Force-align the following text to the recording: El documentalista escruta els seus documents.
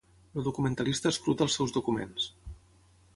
El 0.39 0.45
documentalista 0.45 1.11
escruta 1.15 1.47
els 1.47 1.59
seus 1.59 1.75
documents. 1.77 2.29